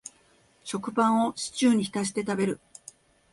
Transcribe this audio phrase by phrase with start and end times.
[0.63, 2.59] 食パンをシチューに浸して食べる